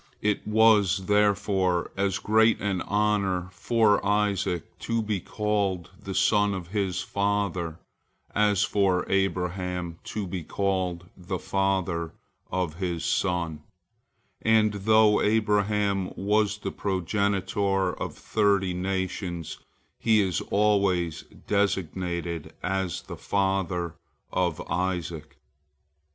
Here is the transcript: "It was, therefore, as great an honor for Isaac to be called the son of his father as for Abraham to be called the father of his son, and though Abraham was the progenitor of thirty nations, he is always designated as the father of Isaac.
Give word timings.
"It 0.23 0.47
was, 0.47 1.05
therefore, 1.05 1.91
as 1.95 2.17
great 2.17 2.59
an 2.59 2.81
honor 2.81 3.49
for 3.51 4.03
Isaac 4.03 4.63
to 4.79 5.03
be 5.03 5.19
called 5.19 5.91
the 6.01 6.15
son 6.15 6.55
of 6.55 6.69
his 6.69 7.01
father 7.01 7.77
as 8.33 8.63
for 8.63 9.05
Abraham 9.11 9.99
to 10.05 10.25
be 10.25 10.43
called 10.43 11.07
the 11.15 11.37
father 11.37 12.13
of 12.49 12.77
his 12.77 13.05
son, 13.05 13.61
and 14.41 14.73
though 14.73 15.21
Abraham 15.21 16.11
was 16.15 16.57
the 16.57 16.71
progenitor 16.71 17.93
of 17.93 18.15
thirty 18.15 18.73
nations, 18.73 19.59
he 19.99 20.19
is 20.19 20.41
always 20.49 21.25
designated 21.45 22.53
as 22.63 23.03
the 23.03 23.17
father 23.17 23.93
of 24.33 24.61
Isaac. 24.67 25.37